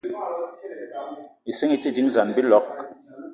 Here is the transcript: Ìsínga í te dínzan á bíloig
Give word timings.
Ìsínga 1.51 1.75
í 1.77 1.83
te 1.83 1.89
dínzan 1.99 2.31
á 2.33 2.35
bíloig 2.39 2.67